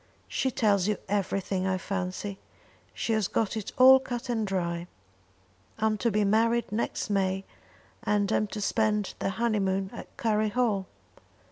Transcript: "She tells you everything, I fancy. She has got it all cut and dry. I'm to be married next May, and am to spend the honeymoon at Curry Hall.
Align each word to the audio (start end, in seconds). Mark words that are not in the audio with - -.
"She 0.27 0.49
tells 0.49 0.87
you 0.87 0.97
everything, 1.07 1.67
I 1.67 1.77
fancy. 1.77 2.39
She 2.91 3.13
has 3.13 3.27
got 3.27 3.55
it 3.55 3.71
all 3.77 3.99
cut 3.99 4.29
and 4.29 4.47
dry. 4.47 4.87
I'm 5.77 5.95
to 5.99 6.09
be 6.09 6.25
married 6.25 6.71
next 6.71 7.11
May, 7.11 7.45
and 8.01 8.31
am 8.31 8.47
to 8.47 8.61
spend 8.61 9.13
the 9.19 9.29
honeymoon 9.29 9.91
at 9.93 10.17
Curry 10.17 10.49
Hall. 10.49 10.87